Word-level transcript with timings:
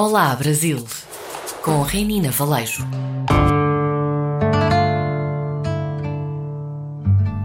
Olá 0.00 0.32
Brasil, 0.36 0.84
com 1.60 1.82
Renina 1.82 2.30
Valejo. 2.30 2.86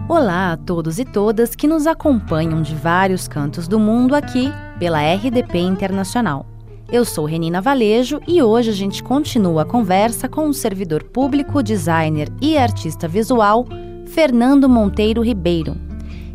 Olá 0.08 0.52
a 0.52 0.56
todos 0.56 1.00
e 1.00 1.04
todas 1.04 1.56
que 1.56 1.66
nos 1.66 1.84
acompanham 1.84 2.62
de 2.62 2.72
vários 2.72 3.26
cantos 3.26 3.66
do 3.66 3.80
mundo 3.80 4.14
aqui 4.14 4.52
pela 4.78 5.00
RDP 5.00 5.58
Internacional. 5.58 6.46
Eu 6.92 7.04
sou 7.04 7.24
Renina 7.24 7.60
Valejo 7.60 8.20
e 8.24 8.40
hoje 8.40 8.70
a 8.70 8.74
gente 8.74 9.02
continua 9.02 9.62
a 9.62 9.66
conversa 9.66 10.28
com 10.28 10.48
o 10.48 10.54
servidor 10.54 11.02
público, 11.02 11.60
designer 11.60 12.28
e 12.40 12.56
artista 12.56 13.08
visual 13.08 13.66
Fernando 14.06 14.68
Monteiro 14.68 15.22
Ribeiro, 15.22 15.76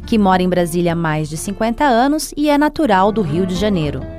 que 0.06 0.18
mora 0.18 0.44
em 0.44 0.50
Brasília 0.50 0.92
há 0.92 0.96
mais 0.96 1.30
de 1.30 1.38
50 1.38 1.86
anos 1.86 2.34
e 2.36 2.50
é 2.50 2.58
natural 2.58 3.10
do 3.10 3.22
Rio 3.22 3.46
de 3.46 3.56
Janeiro. 3.56 4.19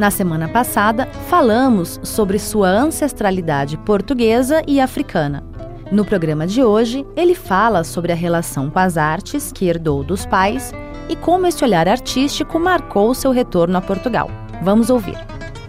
Na 0.00 0.10
semana 0.10 0.48
passada, 0.48 1.04
falamos 1.28 2.00
sobre 2.02 2.38
sua 2.38 2.70
ancestralidade 2.70 3.76
portuguesa 3.76 4.62
e 4.66 4.80
africana. 4.80 5.44
No 5.92 6.06
programa 6.06 6.46
de 6.46 6.64
hoje, 6.64 7.06
ele 7.14 7.34
fala 7.34 7.84
sobre 7.84 8.10
a 8.10 8.14
relação 8.14 8.70
com 8.70 8.78
as 8.78 8.96
artes 8.96 9.52
que 9.52 9.66
herdou 9.66 10.02
dos 10.02 10.24
pais 10.24 10.72
e 11.06 11.14
como 11.14 11.46
esse 11.46 11.62
olhar 11.62 11.86
artístico 11.86 12.58
marcou 12.58 13.14
seu 13.14 13.30
retorno 13.30 13.76
a 13.76 13.82
Portugal. 13.82 14.30
Vamos 14.62 14.88
ouvir. 14.88 15.18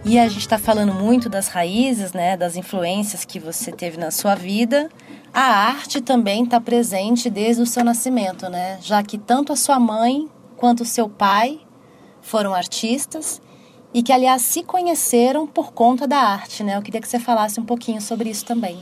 E 0.05 0.17
a 0.17 0.29
gente 0.29 0.39
está 0.39 0.57
falando 0.57 0.93
muito 0.93 1.27
das 1.27 1.49
raízes, 1.49 2.13
né, 2.13 2.37
das 2.37 2.55
influências 2.55 3.25
que 3.25 3.37
você 3.37 3.69
teve 3.69 3.97
na 3.97 4.11
sua 4.11 4.33
vida. 4.33 4.89
A 5.33 5.41
arte 5.41 5.99
também 5.99 6.45
está 6.45 6.61
presente 6.61 7.29
desde 7.29 7.61
o 7.61 7.65
seu 7.65 7.83
nascimento, 7.83 8.47
né? 8.47 8.79
Já 8.81 9.03
que 9.03 9.17
tanto 9.17 9.51
a 9.51 9.57
sua 9.57 9.77
mãe 9.77 10.29
quanto 10.55 10.83
o 10.83 10.85
seu 10.85 11.09
pai 11.09 11.59
foram 12.21 12.53
artistas 12.53 13.41
e 13.93 14.01
que, 14.01 14.11
aliás, 14.11 14.41
se 14.41 14.63
conheceram 14.63 15.45
por 15.45 15.73
conta 15.73 16.07
da 16.07 16.17
arte, 16.17 16.63
né? 16.63 16.77
Eu 16.77 16.81
queria 16.81 17.01
que 17.01 17.07
você 17.07 17.19
falasse 17.19 17.59
um 17.59 17.65
pouquinho 17.65 18.01
sobre 18.01 18.29
isso 18.29 18.45
também. 18.45 18.77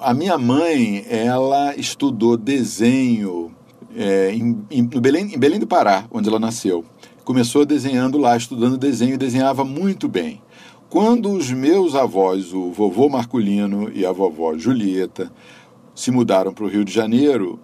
A 0.00 0.12
minha 0.12 0.36
mãe, 0.36 1.06
ela 1.08 1.76
estudou 1.76 2.36
desenho 2.36 3.54
é, 3.96 4.32
em, 4.32 4.66
em, 4.70 4.84
Belém, 4.84 5.34
em 5.34 5.38
Belém 5.38 5.60
do 5.60 5.66
Pará, 5.66 6.04
onde 6.10 6.28
ela 6.28 6.40
nasceu. 6.40 6.84
Começou 7.24 7.64
desenhando 7.64 8.18
lá, 8.18 8.36
estudando 8.36 8.76
desenho 8.76 9.14
e 9.14 9.18
desenhava 9.18 9.64
muito 9.64 10.08
bem. 10.08 10.40
Quando 10.90 11.30
os 11.30 11.50
meus 11.50 11.94
avós, 11.94 12.52
o 12.52 12.70
vovô 12.72 13.08
Marculino 13.08 13.90
e 13.94 14.04
a 14.04 14.12
vovó 14.12 14.58
Julieta, 14.58 15.32
se 15.94 16.10
mudaram 16.10 16.52
para 16.52 16.64
o 16.64 16.68
Rio 16.68 16.84
de 16.84 16.92
Janeiro, 16.92 17.60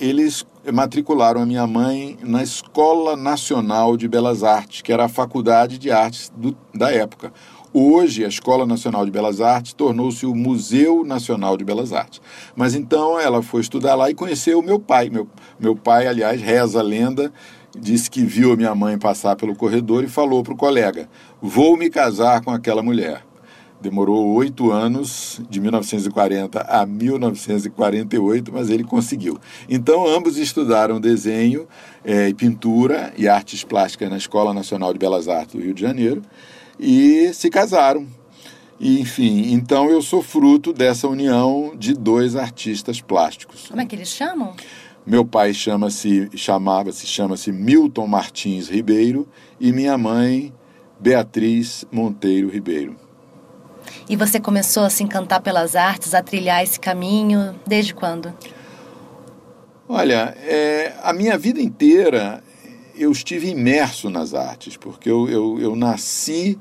eles 0.00 0.46
matricularam 0.72 1.42
a 1.42 1.46
minha 1.46 1.66
mãe 1.66 2.18
na 2.22 2.42
Escola 2.42 3.16
Nacional 3.16 3.96
de 3.96 4.06
Belas 4.06 4.42
Artes, 4.42 4.82
que 4.82 4.92
era 4.92 5.06
a 5.06 5.08
faculdade 5.08 5.78
de 5.78 5.90
artes 5.90 6.32
do, 6.36 6.56
da 6.74 6.90
época. 6.92 7.32
Hoje, 7.72 8.24
a 8.24 8.28
Escola 8.28 8.64
Nacional 8.64 9.04
de 9.04 9.10
Belas 9.10 9.40
Artes 9.40 9.72
tornou-se 9.74 10.24
o 10.24 10.34
Museu 10.34 11.04
Nacional 11.04 11.56
de 11.56 11.64
Belas 11.64 11.92
Artes. 11.92 12.20
Mas 12.56 12.74
então 12.74 13.20
ela 13.20 13.42
foi 13.42 13.60
estudar 13.60 13.94
lá 13.94 14.10
e 14.10 14.14
conheceu 14.14 14.58
o 14.58 14.62
meu 14.62 14.78
pai. 14.78 15.10
Meu, 15.10 15.28
meu 15.60 15.76
pai, 15.76 16.06
aliás, 16.06 16.40
reza 16.40 16.80
a 16.80 16.82
lenda, 16.82 17.32
disse 17.78 18.10
que 18.10 18.24
viu 18.24 18.52
a 18.52 18.56
minha 18.56 18.74
mãe 18.74 18.98
passar 18.98 19.36
pelo 19.36 19.54
corredor 19.54 20.02
e 20.02 20.08
falou 20.08 20.42
para 20.42 20.54
o 20.54 20.56
colega: 20.56 21.08
Vou 21.42 21.76
me 21.76 21.90
casar 21.90 22.42
com 22.42 22.50
aquela 22.50 22.82
mulher. 22.82 23.27
Demorou 23.80 24.34
oito 24.34 24.72
anos, 24.72 25.40
de 25.48 25.60
1940 25.60 26.60
a 26.62 26.84
1948, 26.84 28.52
mas 28.52 28.70
ele 28.70 28.82
conseguiu. 28.82 29.38
Então, 29.68 30.06
ambos 30.06 30.36
estudaram 30.36 31.00
desenho 31.00 31.68
é, 32.04 32.28
e 32.28 32.34
pintura 32.34 33.12
e 33.16 33.28
artes 33.28 33.62
plásticas 33.62 34.10
na 34.10 34.16
Escola 34.16 34.52
Nacional 34.52 34.92
de 34.92 34.98
Belas 34.98 35.28
Artes 35.28 35.54
do 35.54 35.62
Rio 35.62 35.74
de 35.74 35.80
Janeiro 35.80 36.22
e 36.78 37.32
se 37.32 37.48
casaram. 37.50 38.06
E, 38.80 39.00
enfim, 39.00 39.52
então 39.52 39.90
eu 39.90 40.00
sou 40.00 40.22
fruto 40.22 40.72
dessa 40.72 41.08
união 41.08 41.72
de 41.76 41.94
dois 41.94 42.36
artistas 42.36 43.00
plásticos. 43.00 43.68
Como 43.68 43.80
é 43.80 43.86
que 43.86 43.94
eles 43.94 44.08
chamam? 44.08 44.54
Meu 45.06 45.24
pai 45.24 45.54
chama-se, 45.54 46.28
chamava-se, 46.36 47.06
chama-se 47.06 47.50
Milton 47.50 48.06
Martins 48.06 48.68
Ribeiro 48.68 49.26
e 49.58 49.72
minha 49.72 49.96
mãe 49.96 50.52
Beatriz 51.00 51.84
Monteiro 51.90 52.48
Ribeiro. 52.48 53.07
E 54.08 54.16
você 54.16 54.40
começou 54.40 54.84
a 54.84 54.90
se 54.90 55.02
encantar 55.02 55.42
pelas 55.42 55.76
artes, 55.76 56.14
a 56.14 56.22
trilhar 56.22 56.62
esse 56.62 56.80
caminho, 56.80 57.54
desde 57.66 57.94
quando? 57.94 58.32
Olha, 59.86 60.34
é, 60.42 60.94
a 61.02 61.12
minha 61.12 61.36
vida 61.36 61.60
inteira 61.60 62.42
eu 62.96 63.12
estive 63.12 63.48
imerso 63.48 64.08
nas 64.10 64.34
artes, 64.34 64.76
porque 64.76 65.10
eu, 65.10 65.28
eu, 65.28 65.60
eu 65.60 65.76
nasci, 65.76 66.58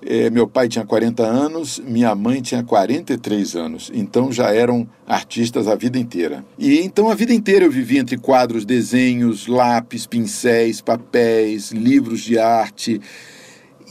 é, 0.00 0.30
meu 0.30 0.48
pai 0.48 0.68
tinha 0.68 0.84
40 0.84 1.22
anos, 1.22 1.78
minha 1.78 2.14
mãe 2.14 2.40
tinha 2.40 2.62
43 2.62 3.56
anos, 3.56 3.90
então 3.92 4.32
já 4.32 4.52
eram 4.52 4.88
artistas 5.06 5.68
a 5.68 5.74
vida 5.74 5.98
inteira. 5.98 6.44
E 6.58 6.80
então 6.80 7.10
a 7.10 7.14
vida 7.14 7.34
inteira 7.34 7.64
eu 7.64 7.70
vivi 7.70 7.98
entre 7.98 8.16
quadros, 8.16 8.64
desenhos, 8.64 9.46
lápis, 9.46 10.06
pincéis, 10.06 10.80
papéis, 10.80 11.70
livros 11.70 12.20
de 12.20 12.38
arte. 12.38 13.00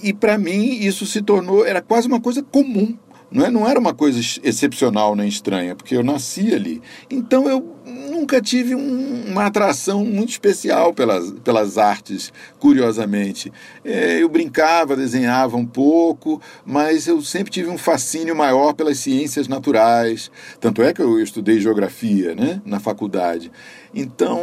E 0.02 0.13
para 0.13 0.38
mim 0.38 0.80
isso 0.80 1.06
se 1.06 1.22
tornou, 1.22 1.66
era 1.66 1.81
quase 1.81 2.08
uma 2.08 2.19
coisa 2.19 2.44
comum. 2.44 2.97
Não, 3.30 3.46
é, 3.46 3.52
não 3.52 3.68
era 3.68 3.78
uma 3.78 3.94
coisa 3.94 4.19
excepcional 4.41 5.16
nem 5.16 5.28
estranha, 5.28 5.75
porque 5.75 5.96
eu 5.96 6.03
nasci 6.03 6.53
ali. 6.53 6.81
Então 7.09 7.47
eu 7.50 7.75
nunca 7.85 8.41
tive 8.41 8.74
um, 8.74 9.25
uma 9.28 9.46
atração 9.46 10.06
muito 10.06 10.30
especial 10.30 10.94
pelas, 10.94 11.31
pelas 11.44 11.78
artes, 11.78 12.31
curiosamente. 12.58 13.52
É, 13.84 14.22
eu 14.22 14.30
brincava, 14.30 14.96
desenhava 14.96 15.58
um 15.58 15.66
pouco, 15.66 16.41
mas 16.66 17.06
eu 17.06 17.22
sempre 17.22 17.52
tive 17.52 17.69
um 17.69 17.78
fascínio 17.78 18.35
maior 18.35 18.74
pelas 18.74 18.97
ciências 18.97 19.47
naturais. 19.47 20.31
Tanto 20.62 20.81
é 20.81 20.94
que 20.94 21.02
eu 21.02 21.22
estudei 21.22 21.59
geografia 21.59 22.34
né, 22.34 22.62
na 22.66 22.79
faculdade. 22.79 23.52
Então 23.94 24.41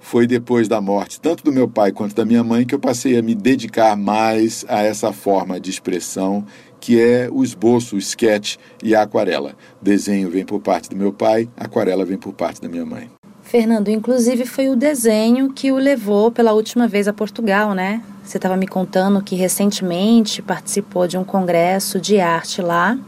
foi 0.03 0.27
depois 0.27 0.69
da 0.69 0.81
morte 0.81 1.21
tanto 1.21 1.43
do 1.43 1.53
meu 1.53 1.67
pai 1.67 1.93
quanto 1.93 2.15
da 2.15 2.25
minha 2.25 2.45
mãe 2.45 2.67
que 2.67 2.75
eu 2.75 2.79
passei 2.79 3.17
a 3.17 3.23
me 3.23 3.35
dedicar 3.35 3.97
mais 3.97 4.67
a 4.69 4.83
essa 4.83 5.13
forma 5.13 5.59
de 5.59 5.71
expressão 5.71 6.45
que 6.79 7.01
é 7.01 7.29
o 7.31 7.45
esboço, 7.45 7.95
o 7.95 7.99
sketch 7.99 8.57
e 8.83 8.93
a 8.93 9.03
aquarela. 9.03 9.55
Desenho 9.81 10.29
vem 10.29 10.45
por 10.45 10.61
parte 10.61 10.91
do 10.91 10.97
meu 10.97 11.13
pai, 11.13 11.49
aquarela 11.57 12.05
vem 12.05 12.19
por 12.19 12.33
parte 12.33 12.61
da 12.61 12.69
minha 12.69 12.85
mãe. 12.85 13.09
Fernando, 13.41 13.89
inclusive 13.89 14.45
foi 14.45 14.69
o 14.69 14.75
desenho 14.75 15.53
que 15.53 15.71
o 15.71 15.77
levou 15.77 16.33
pela 16.33 16.53
última 16.53 16.89
vez 16.89 17.07
a 17.07 17.13
Portugal, 17.13 17.73
né? 17.73 18.03
Você 18.25 18.37
estava 18.37 18.57
me 18.57 18.67
contando 18.67 19.23
que 19.23 19.37
recentemente 19.37 20.43
participou 20.43 21.07
de 21.07 21.17
um 21.17 21.23
congresso 21.23 22.01
de 22.01 22.19
arte 22.19 22.61
lá 22.61 22.99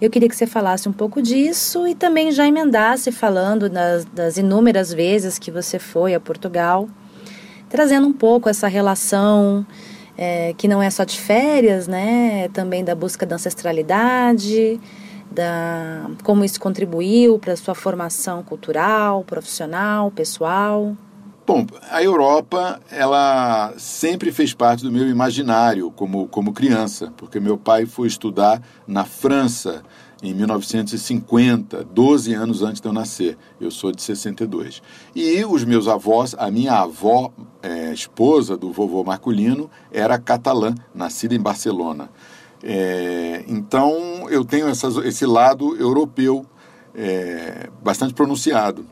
eu 0.00 0.08
queria 0.08 0.28
que 0.28 0.36
você 0.36 0.46
falasse 0.46 0.88
um 0.88 0.92
pouco 0.92 1.20
disso 1.20 1.86
e 1.86 1.94
também 1.94 2.32
já 2.32 2.46
emendasse 2.46 3.12
falando 3.12 3.68
das, 3.68 4.04
das 4.06 4.38
inúmeras 4.38 4.92
vezes 4.92 5.38
que 5.38 5.50
você 5.50 5.78
foi 5.78 6.14
a 6.14 6.20
Portugal, 6.20 6.88
trazendo 7.68 8.06
um 8.06 8.12
pouco 8.12 8.48
essa 8.48 8.66
relação 8.66 9.66
é, 10.16 10.54
que 10.56 10.66
não 10.66 10.82
é 10.82 10.88
só 10.90 11.04
de 11.04 11.18
férias, 11.18 11.86
né? 11.86 12.44
É 12.44 12.48
também 12.48 12.82
da 12.82 12.94
busca 12.94 13.26
da 13.26 13.36
ancestralidade, 13.36 14.80
da 15.30 16.10
como 16.22 16.44
isso 16.44 16.58
contribuiu 16.58 17.38
para 17.38 17.52
a 17.52 17.56
sua 17.56 17.74
formação 17.74 18.42
cultural, 18.42 19.22
profissional, 19.24 20.10
pessoal. 20.10 20.96
Bom, 21.46 21.66
a 21.90 22.02
Europa, 22.02 22.80
ela 22.90 23.74
sempre 23.76 24.30
fez 24.30 24.54
parte 24.54 24.84
do 24.84 24.92
meu 24.92 25.08
imaginário 25.08 25.90
como, 25.90 26.28
como 26.28 26.52
criança, 26.52 27.12
porque 27.16 27.40
meu 27.40 27.58
pai 27.58 27.86
foi 27.86 28.06
estudar 28.06 28.62
na 28.86 29.04
França 29.04 29.82
em 30.22 30.34
1950, 30.34 31.84
12 31.84 32.34
anos 32.34 32.62
antes 32.62 32.80
de 32.80 32.86
eu 32.86 32.92
nascer. 32.92 33.38
Eu 33.60 33.70
sou 33.70 33.90
de 33.90 34.02
62. 34.02 34.82
E 35.14 35.44
os 35.44 35.64
meus 35.64 35.88
avós, 35.88 36.36
a 36.38 36.50
minha 36.50 36.74
avó, 36.74 37.32
é, 37.62 37.92
esposa 37.92 38.56
do 38.56 38.70
vovô 38.70 39.02
Marculino, 39.02 39.70
era 39.90 40.18
catalã, 40.18 40.74
nascida 40.94 41.34
em 41.34 41.40
Barcelona. 41.40 42.10
É, 42.62 43.44
então 43.48 44.28
eu 44.28 44.44
tenho 44.44 44.68
essas, 44.68 44.96
esse 44.98 45.24
lado 45.24 45.74
europeu 45.76 46.44
é, 46.94 47.70
bastante 47.82 48.12
pronunciado. 48.12 48.84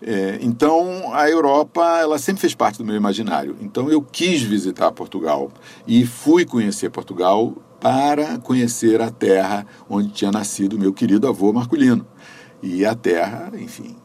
É, 0.00 0.38
então 0.40 1.12
a 1.12 1.28
Europa 1.28 1.98
ela 2.00 2.18
sempre 2.18 2.40
fez 2.40 2.54
parte 2.54 2.78
do 2.78 2.84
meu 2.84 2.94
imaginário. 2.94 3.56
Então 3.60 3.90
eu 3.90 4.00
quis 4.00 4.42
visitar 4.42 4.92
Portugal 4.92 5.50
e 5.86 6.06
fui 6.06 6.44
conhecer 6.44 6.90
Portugal 6.90 7.54
para 7.80 8.38
conhecer 8.38 9.00
a 9.00 9.10
terra 9.10 9.66
onde 9.88 10.10
tinha 10.10 10.30
nascido 10.30 10.78
meu 10.78 10.92
querido 10.92 11.26
avô 11.26 11.52
Marculino. 11.52 12.06
E 12.62 12.84
a 12.84 12.94
terra, 12.94 13.52
enfim, 13.54 13.96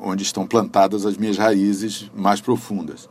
onde 0.00 0.22
estão 0.22 0.46
plantadas 0.46 1.04
as 1.04 1.16
minhas 1.16 1.36
raízes 1.36 2.10
mais 2.14 2.40
profundas. 2.40 3.08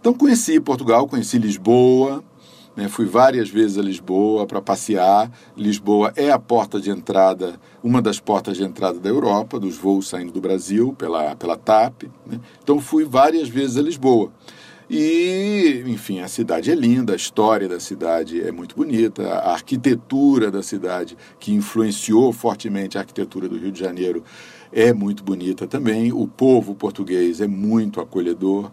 Então 0.00 0.14
conheci 0.14 0.60
Portugal, 0.60 1.06
conheci 1.06 1.38
Lisboa, 1.38 2.22
né, 2.78 2.88
fui 2.88 3.06
várias 3.06 3.50
vezes 3.50 3.76
a 3.76 3.82
Lisboa 3.82 4.46
para 4.46 4.62
passear. 4.62 5.28
Lisboa 5.56 6.12
é 6.14 6.30
a 6.30 6.38
porta 6.38 6.80
de 6.80 6.92
entrada, 6.92 7.58
uma 7.82 8.00
das 8.00 8.20
portas 8.20 8.56
de 8.56 8.62
entrada 8.62 9.00
da 9.00 9.08
Europa, 9.08 9.58
dos 9.58 9.76
voos 9.76 10.06
saindo 10.06 10.30
do 10.30 10.40
Brasil 10.40 10.94
pela, 10.96 11.34
pela 11.34 11.56
TAP. 11.56 12.04
Né? 12.24 12.38
Então 12.62 12.80
fui 12.80 13.04
várias 13.04 13.48
vezes 13.48 13.76
a 13.76 13.82
Lisboa. 13.82 14.30
E, 14.88 15.82
enfim, 15.88 16.20
a 16.20 16.28
cidade 16.28 16.70
é 16.70 16.74
linda, 16.76 17.14
a 17.14 17.16
história 17.16 17.68
da 17.68 17.80
cidade 17.80 18.40
é 18.40 18.52
muito 18.52 18.76
bonita, 18.76 19.26
a 19.26 19.54
arquitetura 19.54 20.48
da 20.48 20.62
cidade, 20.62 21.16
que 21.40 21.52
influenciou 21.52 22.32
fortemente 22.32 22.96
a 22.96 23.00
arquitetura 23.00 23.48
do 23.48 23.58
Rio 23.58 23.72
de 23.72 23.80
Janeiro, 23.80 24.22
é 24.72 24.92
muito 24.92 25.24
bonita 25.24 25.66
também. 25.66 26.12
O 26.12 26.28
povo 26.28 26.76
português 26.76 27.40
é 27.40 27.48
muito 27.48 28.00
acolhedor, 28.00 28.70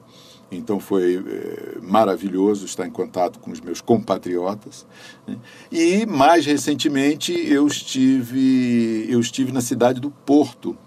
então 0.52 0.80
foi 0.80 1.18
é, 1.18 1.78
maravilhoso 1.82 2.66
estar 2.66 2.88
em 2.88 2.92
contato 2.92 3.40
com 3.40 3.52
os 3.52 3.60
meus 3.60 3.82
compatriotas. 3.82 4.86
Né? 5.28 5.38
E, 5.72 6.06
mais 6.06 6.46
recentemente, 6.46 7.34
eu 7.34 7.66
estive, 7.68 9.06
eu 9.10 9.20
estive 9.20 9.52
na 9.52 9.62
cidade 9.62 10.00
do 10.00 10.12
Porto, 10.12 10.78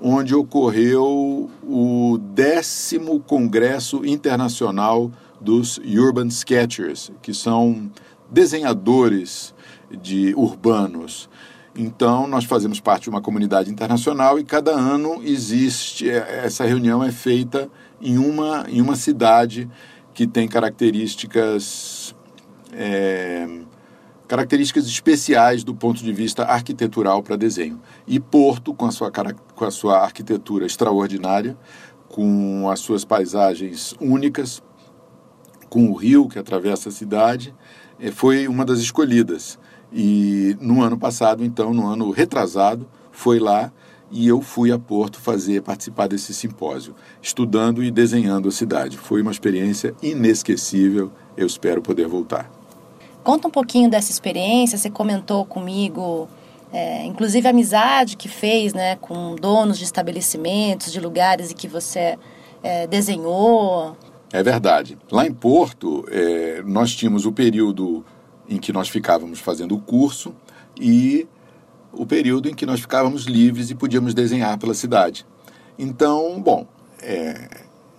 onde 0.00 0.34
ocorreu 0.34 1.50
o 1.62 2.18
décimo 2.18 3.20
Congresso 3.20 4.04
Internacional 4.04 5.10
dos 5.40 5.78
Urban 5.78 6.28
Sketchers, 6.28 7.10
que 7.22 7.32
são 7.32 7.90
desenhadores 8.30 9.54
de 9.90 10.34
urbanos. 10.34 11.28
Então, 11.78 12.26
nós 12.26 12.44
fazemos 12.44 12.80
parte 12.80 13.04
de 13.04 13.10
uma 13.10 13.20
comunidade 13.20 13.70
internacional 13.70 14.38
e 14.38 14.44
cada 14.44 14.72
ano 14.72 15.20
existe, 15.22 16.08
essa 16.08 16.64
reunião 16.64 17.04
é 17.04 17.12
feita 17.12 17.70
em 18.00 18.16
uma, 18.16 18.64
em 18.68 18.80
uma 18.80 18.96
cidade 18.96 19.68
que 20.14 20.26
tem 20.26 20.48
características 20.48 22.16
é, 22.72 23.46
características 24.26 24.86
especiais 24.86 25.62
do 25.62 25.74
ponto 25.74 26.02
de 26.02 26.12
vista 26.12 26.44
arquitetural 26.44 27.22
para 27.22 27.36
desenho. 27.36 27.80
E 28.06 28.18
Porto, 28.18 28.74
com 28.74 28.86
a, 28.86 28.90
sua, 28.90 29.10
com 29.10 29.64
a 29.64 29.70
sua 29.70 29.98
arquitetura 29.98 30.66
extraordinária, 30.66 31.56
com 32.08 32.68
as 32.70 32.80
suas 32.80 33.04
paisagens 33.04 33.94
únicas, 34.00 34.62
com 35.68 35.90
o 35.90 35.94
rio 35.94 36.28
que 36.28 36.38
atravessa 36.38 36.88
a 36.88 36.92
cidade, 36.92 37.54
eh, 38.00 38.10
foi 38.10 38.48
uma 38.48 38.64
das 38.64 38.78
escolhidas. 38.78 39.58
E 39.92 40.56
no 40.60 40.82
ano 40.82 40.98
passado, 40.98 41.44
então, 41.44 41.72
no 41.72 41.86
ano 41.86 42.10
retrasado, 42.10 42.86
foi 43.12 43.38
lá 43.38 43.72
e 44.10 44.28
eu 44.28 44.40
fui 44.40 44.70
a 44.70 44.78
Porto 44.78 45.18
fazer 45.18 45.62
participar 45.62 46.06
desse 46.06 46.32
simpósio, 46.32 46.94
estudando 47.20 47.82
e 47.82 47.90
desenhando 47.90 48.48
a 48.48 48.52
cidade. 48.52 48.96
Foi 48.96 49.20
uma 49.20 49.32
experiência 49.32 49.94
inesquecível. 50.02 51.10
Eu 51.36 51.46
espero 51.46 51.82
poder 51.82 52.06
voltar. 52.06 52.50
Conta 53.24 53.48
um 53.48 53.50
pouquinho 53.50 53.90
dessa 53.90 54.10
experiência. 54.10 54.78
Você 54.78 54.88
comentou 54.88 55.44
comigo, 55.44 56.28
é, 56.72 57.04
inclusive 57.04 57.46
a 57.46 57.50
amizade 57.50 58.16
que 58.16 58.28
fez, 58.28 58.72
né, 58.72 58.96
com 58.96 59.34
donos 59.34 59.78
de 59.78 59.84
estabelecimentos, 59.84 60.92
de 60.92 61.00
lugares 61.00 61.50
e 61.50 61.54
que 61.54 61.66
você 61.66 62.16
é, 62.62 62.86
desenhou. 62.86 63.96
É 64.32 64.42
verdade. 64.42 64.96
Lá 65.10 65.26
em 65.26 65.34
Porto, 65.34 66.04
é, 66.08 66.62
nós 66.64 66.94
tínhamos 66.94 67.26
o 67.26 67.32
período 67.32 68.04
em 68.48 68.58
que 68.58 68.72
nós 68.72 68.88
ficávamos 68.88 69.40
fazendo 69.40 69.74
o 69.74 69.80
curso 69.80 70.34
e 70.80 71.26
o 71.92 72.06
período 72.06 72.48
em 72.48 72.54
que 72.54 72.66
nós 72.66 72.80
ficávamos 72.80 73.24
livres 73.24 73.70
e 73.70 73.74
podíamos 73.74 74.14
desenhar 74.14 74.58
pela 74.58 74.74
cidade. 74.74 75.26
Então, 75.78 76.40
bom, 76.40 76.66
é, 77.02 77.48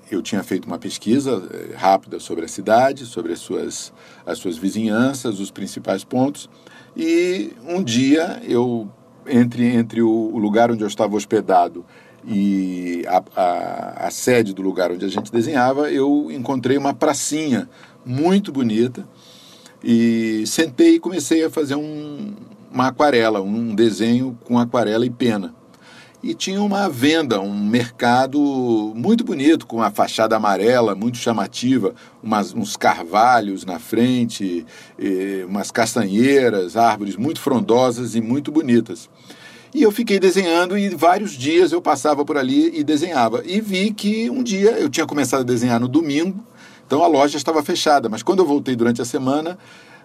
eu 0.09 0.21
tinha 0.21 0.43
feito 0.43 0.65
uma 0.65 0.79
pesquisa 0.79 1.43
eh, 1.51 1.75
rápida 1.75 2.19
sobre 2.19 2.45
a 2.45 2.47
cidade, 2.47 3.05
sobre 3.05 3.33
as 3.33 3.39
suas, 3.39 3.93
as 4.25 4.37
suas 4.37 4.57
vizinhanças, 4.57 5.39
os 5.39 5.51
principais 5.51 6.03
pontos, 6.03 6.49
e 6.95 7.51
um 7.67 7.83
dia 7.83 8.41
eu, 8.43 8.89
entre, 9.27 9.75
entre 9.75 10.01
o 10.01 10.37
lugar 10.37 10.71
onde 10.71 10.83
eu 10.83 10.87
estava 10.87 11.15
hospedado 11.15 11.85
e 12.25 13.03
a, 13.07 13.23
a, 13.35 14.07
a, 14.07 14.11
sede 14.11 14.53
do 14.53 14.61
lugar 14.61 14.91
onde 14.91 15.05
a 15.05 15.09
gente 15.09 15.31
desenhava, 15.31 15.91
eu 15.91 16.29
encontrei 16.31 16.77
uma 16.77 16.93
pracinha 16.93 17.69
muito 18.05 18.51
bonita 18.51 19.07
e 19.83 20.43
sentei 20.45 20.95
e 20.95 20.99
comecei 20.99 21.43
a 21.43 21.49
fazer 21.49 21.75
um, 21.75 22.33
uma 22.71 22.87
aquarela, 22.87 23.41
um 23.41 23.73
desenho 23.75 24.37
com 24.45 24.57
aquarela 24.57 25.05
e 25.05 25.09
pena 25.09 25.53
e 26.23 26.33
tinha 26.33 26.61
uma 26.61 26.89
venda, 26.89 27.39
um 27.39 27.65
mercado 27.65 28.39
muito 28.95 29.23
bonito, 29.23 29.67
com 29.67 29.77
uma 29.77 29.91
fachada 29.91 30.35
amarela 30.35 30.95
muito 30.95 31.17
chamativa, 31.17 31.93
umas, 32.21 32.53
uns 32.53 32.75
carvalhos 32.75 33.63
na 33.63 33.79
frente, 33.79 34.65
umas 35.47 35.69
castanheiras, 35.71 36.75
árvores 36.75 37.15
muito 37.15 37.39
frondosas 37.39 38.15
e 38.15 38.21
muito 38.21 38.51
bonitas. 38.51 39.09
E 39.73 39.83
eu 39.83 39.91
fiquei 39.91 40.19
desenhando 40.19 40.77
e 40.77 40.89
vários 40.89 41.31
dias 41.31 41.71
eu 41.71 41.81
passava 41.81 42.25
por 42.25 42.37
ali 42.37 42.77
e 42.77 42.83
desenhava. 42.83 43.43
E 43.45 43.61
vi 43.61 43.93
que 43.93 44.29
um 44.29 44.41
dia 44.41 44.71
eu 44.71 44.89
tinha 44.89 45.05
começado 45.05 45.41
a 45.41 45.43
desenhar 45.43 45.79
no 45.79 45.87
domingo, 45.87 46.43
então 46.87 47.03
a 47.03 47.07
loja 47.07 47.35
estava 47.35 47.61
fechada, 47.61 48.07
mas 48.07 48.23
quando 48.23 48.39
eu 48.39 48.45
voltei 48.45 48.73
durante 48.73 49.01
a 49.01 49.05
semana, 49.05 49.59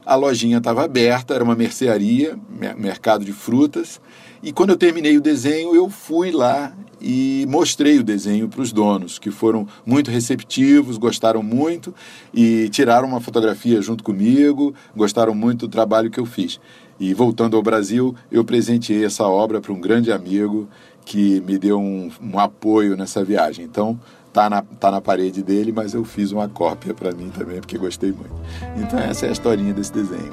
a 0.04 0.16
lojinha 0.16 0.58
estava 0.58 0.84
aberta, 0.84 1.32
era 1.32 1.44
uma 1.44 1.54
mercearia, 1.54 2.36
mercado 2.76 3.24
de 3.24 3.32
frutas, 3.32 4.00
e 4.42 4.52
quando 4.52 4.70
eu 4.70 4.76
terminei 4.76 5.16
o 5.16 5.20
desenho, 5.20 5.72
eu 5.76 5.88
fui 5.88 6.32
lá 6.32 6.72
e 7.00 7.46
mostrei 7.48 8.00
o 8.00 8.02
desenho 8.02 8.48
para 8.48 8.60
os 8.60 8.72
donos, 8.72 9.16
que 9.16 9.30
foram 9.30 9.68
muito 9.86 10.10
receptivos, 10.10 10.98
gostaram 10.98 11.40
muito 11.40 11.94
e 12.34 12.68
tiraram 12.68 13.06
uma 13.06 13.20
fotografia 13.20 13.80
junto 13.80 14.02
comigo, 14.02 14.74
gostaram 14.96 15.32
muito 15.36 15.68
do 15.68 15.70
trabalho 15.70 16.10
que 16.10 16.18
eu 16.18 16.26
fiz. 16.26 16.58
E 16.98 17.14
voltando 17.14 17.56
ao 17.56 17.62
Brasil, 17.62 18.14
eu 18.30 18.44
presenteei 18.44 19.04
essa 19.04 19.24
obra 19.24 19.60
para 19.60 19.72
um 19.72 19.80
grande 19.80 20.10
amigo 20.10 20.68
que 21.04 21.40
me 21.42 21.58
deu 21.58 21.78
um, 21.78 22.10
um 22.20 22.38
apoio 22.38 22.96
nessa 22.96 23.24
viagem. 23.24 23.64
Então, 23.64 23.98
tá 24.32 24.48
na, 24.48 24.62
tá 24.62 24.90
na 24.90 25.00
parede 25.00 25.42
dele, 25.42 25.72
mas 25.72 25.94
eu 25.94 26.04
fiz 26.04 26.32
uma 26.32 26.48
cópia 26.48 26.94
para 26.94 27.12
mim 27.12 27.30
também, 27.30 27.60
porque 27.60 27.76
gostei 27.76 28.12
muito. 28.12 28.34
Então, 28.76 28.98
essa 28.98 29.26
é 29.26 29.28
a 29.28 29.32
historinha 29.32 29.74
desse 29.74 29.92
desenho. 29.92 30.32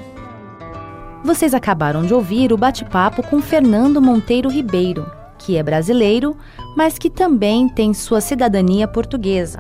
Vocês 1.24 1.54
acabaram 1.54 2.06
de 2.06 2.14
ouvir 2.14 2.54
o 2.54 2.58
bate-papo 2.58 3.22
com 3.24 3.42
Fernando 3.42 4.02
Monteiro 4.02 4.50
Ribeiro, 4.50 5.06
que 5.38 5.58
é 5.58 5.64
brasileiro, 5.64 6.36
mas 6.78 6.98
que 6.98 7.10
também 7.10 7.68
tem 7.68 7.94
sua 7.94 8.22
cidadania 8.22 8.88
portuguesa. 8.88 9.60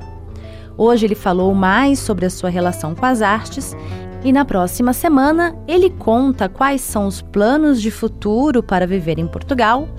Hoje 0.78 1.06
ele 1.06 1.16
falou 1.16 1.54
mais 1.54 2.00
sobre 2.00 2.26
a 2.26 2.30
sua 2.30 2.50
relação 2.50 2.96
com 2.96 3.06
as 3.06 3.22
artes 3.22 3.76
e 4.24 4.32
na 4.32 4.46
próxima 4.46 4.94
semana 4.94 5.54
ele 5.68 5.90
conta 5.90 6.48
quais 6.48 6.80
são 6.80 7.06
os 7.06 7.22
planos 7.22 7.82
de 7.82 7.92
futuro 7.92 8.64
para 8.64 8.88
viver 8.88 9.20
em 9.20 9.28
Portugal 9.28 9.90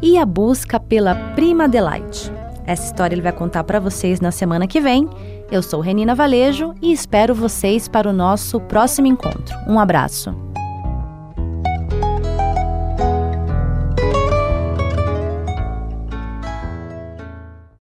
e 0.00 0.16
a 0.16 0.24
busca 0.24 0.78
pela 0.78 1.14
Prima 1.34 1.68
Delight. 1.68 2.39
Essa 2.66 2.86
história 2.86 3.14
ele 3.14 3.22
vai 3.22 3.32
contar 3.32 3.64
para 3.64 3.80
vocês 3.80 4.20
na 4.20 4.30
semana 4.30 4.66
que 4.66 4.80
vem. 4.80 5.08
Eu 5.50 5.62
sou 5.62 5.80
Renina 5.80 6.14
Valejo 6.14 6.74
e 6.80 6.92
espero 6.92 7.34
vocês 7.34 7.88
para 7.88 8.08
o 8.08 8.12
nosso 8.12 8.60
próximo 8.60 9.06
encontro. 9.06 9.56
Um 9.66 9.78
abraço. 9.78 10.49